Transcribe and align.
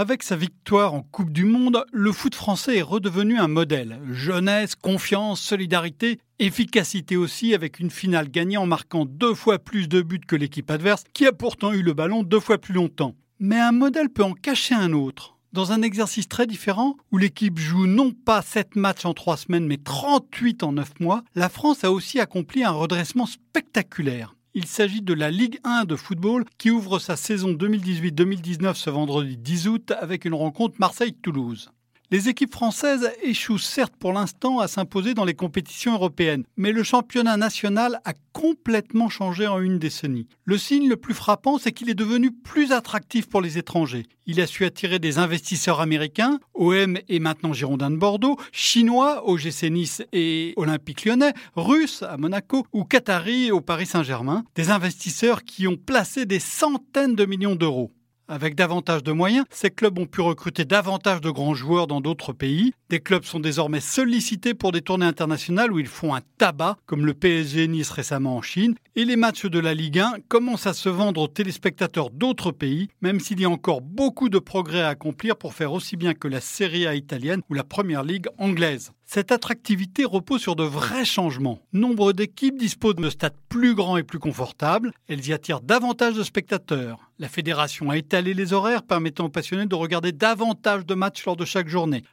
Avec 0.00 0.22
sa 0.22 0.34
victoire 0.34 0.94
en 0.94 1.02
Coupe 1.02 1.30
du 1.30 1.44
Monde, 1.44 1.84
le 1.92 2.10
foot 2.10 2.34
français 2.34 2.78
est 2.78 2.82
redevenu 2.82 3.38
un 3.38 3.48
modèle. 3.48 4.00
Jeunesse, 4.10 4.74
confiance, 4.74 5.42
solidarité, 5.42 6.20
efficacité 6.38 7.18
aussi 7.18 7.52
avec 7.52 7.80
une 7.80 7.90
finale 7.90 8.30
gagnée 8.30 8.56
en 8.56 8.64
marquant 8.64 9.04
deux 9.04 9.34
fois 9.34 9.58
plus 9.58 9.90
de 9.90 10.00
buts 10.00 10.22
que 10.26 10.36
l'équipe 10.36 10.70
adverse 10.70 11.04
qui 11.12 11.26
a 11.26 11.32
pourtant 11.32 11.74
eu 11.74 11.82
le 11.82 11.92
ballon 11.92 12.22
deux 12.22 12.40
fois 12.40 12.56
plus 12.56 12.72
longtemps. 12.72 13.14
Mais 13.40 13.60
un 13.60 13.72
modèle 13.72 14.08
peut 14.08 14.24
en 14.24 14.32
cacher 14.32 14.74
un 14.74 14.94
autre. 14.94 15.36
Dans 15.52 15.70
un 15.70 15.82
exercice 15.82 16.28
très 16.28 16.46
différent, 16.46 16.96
où 17.12 17.18
l'équipe 17.18 17.58
joue 17.58 17.86
non 17.86 18.12
pas 18.12 18.40
7 18.40 18.76
matchs 18.76 19.04
en 19.04 19.12
3 19.12 19.36
semaines, 19.36 19.66
mais 19.66 19.76
38 19.76 20.62
en 20.62 20.72
9 20.72 21.00
mois, 21.00 21.24
la 21.34 21.50
France 21.50 21.84
a 21.84 21.92
aussi 21.92 22.20
accompli 22.20 22.64
un 22.64 22.70
redressement 22.70 23.26
spectaculaire. 23.26 24.34
Il 24.52 24.66
s'agit 24.66 25.00
de 25.00 25.14
la 25.14 25.30
Ligue 25.30 25.60
1 25.62 25.84
de 25.84 25.94
football 25.94 26.44
qui 26.58 26.72
ouvre 26.72 26.98
sa 26.98 27.14
saison 27.14 27.52
2018-2019 27.52 28.74
ce 28.74 28.90
vendredi 28.90 29.36
10 29.36 29.68
août 29.68 29.92
avec 29.92 30.24
une 30.24 30.34
rencontre 30.34 30.74
Marseille-Toulouse. 30.80 31.70
Les 32.12 32.28
équipes 32.28 32.52
françaises 32.52 33.08
échouent 33.22 33.58
certes 33.58 33.94
pour 33.96 34.12
l'instant 34.12 34.58
à 34.58 34.66
s'imposer 34.66 35.14
dans 35.14 35.24
les 35.24 35.34
compétitions 35.34 35.94
européennes, 35.94 36.42
mais 36.56 36.72
le 36.72 36.82
championnat 36.82 37.36
national 37.36 38.00
a 38.04 38.14
complètement 38.32 39.08
changé 39.08 39.46
en 39.46 39.60
une 39.60 39.78
décennie. 39.78 40.26
Le 40.44 40.58
signe 40.58 40.88
le 40.88 40.96
plus 40.96 41.14
frappant, 41.14 41.58
c'est 41.58 41.70
qu'il 41.70 41.88
est 41.88 41.94
devenu 41.94 42.32
plus 42.32 42.72
attractif 42.72 43.28
pour 43.28 43.40
les 43.40 43.58
étrangers. 43.58 44.06
Il 44.26 44.40
a 44.40 44.48
su 44.48 44.64
attirer 44.64 44.98
des 44.98 45.18
investisseurs 45.18 45.80
américains, 45.80 46.40
OM 46.54 46.98
et 47.08 47.20
maintenant 47.20 47.52
Girondin 47.52 47.92
de 47.92 47.96
Bordeaux, 47.96 48.38
chinois, 48.50 49.28
OGC 49.28 49.70
Nice 49.70 50.02
et 50.12 50.52
Olympique 50.56 51.04
lyonnais, 51.04 51.32
russes 51.54 52.02
à 52.02 52.16
Monaco 52.16 52.66
ou 52.72 52.82
qataris 52.82 53.52
au 53.52 53.60
Paris 53.60 53.86
Saint-Germain, 53.86 54.42
des 54.56 54.70
investisseurs 54.70 55.44
qui 55.44 55.68
ont 55.68 55.76
placé 55.76 56.26
des 56.26 56.40
centaines 56.40 57.14
de 57.14 57.24
millions 57.24 57.54
d'euros. 57.54 57.92
Avec 58.30 58.54
davantage 58.54 59.02
de 59.02 59.10
moyens, 59.10 59.44
ces 59.50 59.70
clubs 59.72 59.98
ont 59.98 60.06
pu 60.06 60.20
recruter 60.20 60.64
davantage 60.64 61.20
de 61.20 61.30
grands 61.30 61.54
joueurs 61.54 61.88
dans 61.88 62.00
d'autres 62.00 62.32
pays. 62.32 62.72
Des 62.90 62.98
clubs 62.98 63.22
sont 63.22 63.38
désormais 63.38 63.78
sollicités 63.78 64.52
pour 64.52 64.72
des 64.72 64.82
tournées 64.82 65.06
internationales 65.06 65.72
où 65.72 65.78
ils 65.78 65.86
font 65.86 66.12
un 66.12 66.22
tabac, 66.38 66.76
comme 66.86 67.06
le 67.06 67.14
PSG 67.14 67.68
Nice 67.68 67.90
récemment 67.90 68.36
en 68.36 68.42
Chine. 68.42 68.74
Et 68.96 69.04
les 69.04 69.14
matchs 69.14 69.46
de 69.46 69.60
la 69.60 69.74
Ligue 69.74 70.00
1 70.00 70.14
commencent 70.26 70.66
à 70.66 70.72
se 70.72 70.88
vendre 70.88 71.20
aux 71.20 71.28
téléspectateurs 71.28 72.10
d'autres 72.10 72.50
pays, 72.50 72.88
même 73.00 73.20
s'il 73.20 73.40
y 73.40 73.44
a 73.44 73.48
encore 73.48 73.80
beaucoup 73.80 74.28
de 74.28 74.40
progrès 74.40 74.80
à 74.80 74.88
accomplir 74.88 75.36
pour 75.36 75.54
faire 75.54 75.72
aussi 75.72 75.96
bien 75.96 76.14
que 76.14 76.26
la 76.26 76.40
Serie 76.40 76.88
A 76.88 76.96
italienne 76.96 77.42
ou 77.48 77.54
la 77.54 77.62
Première 77.62 78.02
Ligue 78.02 78.26
anglaise. 78.38 78.90
Cette 79.12 79.32
attractivité 79.32 80.04
repose 80.04 80.40
sur 80.40 80.54
de 80.54 80.62
vrais 80.62 81.04
changements. 81.04 81.58
Nombre 81.72 82.12
d'équipes 82.12 82.56
disposent 82.56 82.94
de 82.94 83.10
stades 83.10 83.34
plus 83.48 83.74
grands 83.74 83.96
et 83.96 84.04
plus 84.04 84.20
confortables. 84.20 84.92
Elles 85.08 85.26
y 85.26 85.32
attirent 85.32 85.62
davantage 85.62 86.14
de 86.14 86.22
spectateurs. 86.22 87.10
La 87.18 87.28
fédération 87.28 87.90
a 87.90 87.96
étalé 87.96 88.34
les 88.34 88.52
horaires 88.52 88.84
permettant 88.84 89.24
aux 89.24 89.28
passionnés 89.28 89.66
de 89.66 89.74
regarder 89.74 90.12
davantage 90.12 90.86
de 90.86 90.94
matchs 90.94 91.24
lors 91.26 91.34
de 91.34 91.44
chaque 91.44 91.68
journée. 91.68 92.04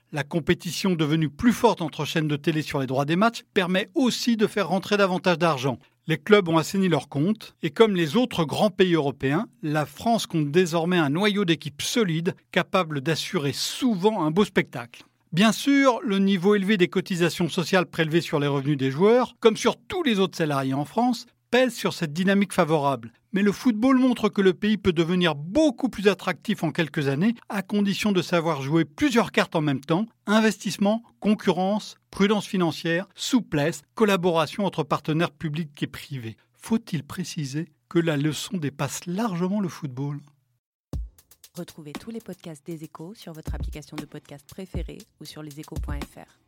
Devenue 0.95 1.29
plus 1.29 1.53
forte 1.53 1.81
entre 1.81 2.03
chaînes 2.03 2.27
de 2.27 2.35
télé 2.35 2.61
sur 2.61 2.79
les 2.79 2.87
droits 2.87 3.05
des 3.05 3.15
matchs 3.15 3.43
permet 3.53 3.89
aussi 3.95 4.35
de 4.35 4.47
faire 4.47 4.67
rentrer 4.67 4.97
davantage 4.97 5.37
d'argent. 5.37 5.79
Les 6.07 6.17
clubs 6.17 6.47
ont 6.49 6.57
assaini 6.57 6.89
leurs 6.89 7.09
comptes 7.09 7.55
et 7.63 7.69
comme 7.69 7.95
les 7.95 8.15
autres 8.17 8.43
grands 8.43 8.69
pays 8.69 8.93
européens, 8.93 9.47
la 9.63 9.85
France 9.85 10.25
compte 10.25 10.51
désormais 10.51 10.97
un 10.97 11.09
noyau 11.09 11.45
d'équipes 11.45 11.81
solides 11.81 12.35
capable 12.51 13.01
d'assurer 13.01 13.53
souvent 13.53 14.23
un 14.23 14.31
beau 14.31 14.45
spectacle. 14.45 15.03
Bien 15.33 15.51
sûr, 15.51 15.99
le 16.03 16.19
niveau 16.19 16.55
élevé 16.55 16.77
des 16.77 16.87
cotisations 16.87 17.49
sociales 17.49 17.85
prélevées 17.85 18.21
sur 18.21 18.39
les 18.39 18.47
revenus 18.47 18.77
des 18.77 18.91
joueurs, 18.91 19.35
comme 19.39 19.57
sur 19.57 19.75
tous 19.77 20.03
les 20.03 20.19
autres 20.19 20.37
salariés 20.37 20.73
en 20.73 20.85
France, 20.85 21.25
pèse 21.49 21.73
sur 21.73 21.93
cette 21.93 22.13
dynamique 22.13 22.53
favorable. 22.53 23.11
Mais 23.33 23.41
le 23.41 23.51
football 23.51 23.97
montre 23.99 24.29
que 24.29 24.41
le 24.41 24.53
pays 24.53 24.77
peut 24.77 24.93
devenir 24.93 25.35
beaucoup 25.35 25.89
plus 25.89 26.07
attractif 26.07 26.63
en 26.63 26.71
quelques 26.71 27.07
années, 27.07 27.35
à 27.49 27.61
condition 27.61 28.11
de 28.11 28.21
savoir 28.21 28.61
jouer 28.61 28.85
plusieurs 28.85 29.31
cartes 29.31 29.55
en 29.55 29.61
même 29.61 29.81
temps, 29.81 30.05
investissement, 30.25 31.03
concurrence, 31.19 31.95
prudence 32.11 32.47
financière, 32.47 33.07
souplesse, 33.15 33.81
collaboration 33.95 34.65
entre 34.65 34.83
partenaires 34.83 35.31
publics 35.31 35.81
et 35.83 35.87
privés. 35.87 36.37
Faut-il 36.53 37.03
préciser 37.03 37.69
que 37.89 37.99
la 37.99 38.17
leçon 38.17 38.57
dépasse 38.57 39.05
largement 39.05 39.61
le 39.61 39.69
football? 39.69 40.19
Retrouvez 41.55 41.93
tous 41.93 42.11
les 42.11 42.21
podcasts 42.21 42.65
des 42.65 42.83
échos 42.83 43.13
sur 43.15 43.33
votre 43.33 43.55
application 43.55 43.97
de 43.97 44.05
podcast 44.05 44.45
préférée 44.47 44.99
ou 45.19 45.25
sur 45.25 45.41
leséchos.fr. 45.41 46.46